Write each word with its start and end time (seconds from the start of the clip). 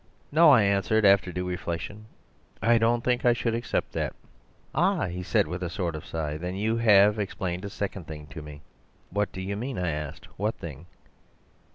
"'No,' 0.31 0.49
I 0.49 0.63
answered 0.63 1.05
after 1.05 1.31
due 1.31 1.45
reflection, 1.47 2.07
'I 2.63 2.79
don't 2.79 3.03
think 3.03 3.23
I 3.23 3.33
should 3.33 3.53
accept 3.53 3.91
that.' 3.91 4.15
"'Ah,' 4.73 5.05
he 5.05 5.21
said 5.21 5.45
with 5.45 5.61
a 5.61 5.69
sort 5.69 5.95
of 5.95 6.01
a 6.01 6.05
sigh, 6.07 6.37
'then 6.37 6.55
you 6.55 6.77
have 6.77 7.19
explained 7.19 7.65
a 7.65 7.69
second 7.69 8.07
thing 8.07 8.25
to 8.33 8.41
me.' 8.41 8.63
"'What 9.11 9.31
do 9.31 9.39
you 9.41 9.55
mean?' 9.55 9.77
I 9.77 9.91
asked; 9.91 10.25
'what 10.37 10.55
thing? 10.55 10.87